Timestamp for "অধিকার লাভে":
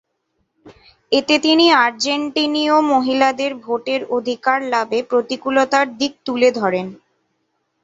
4.17-4.99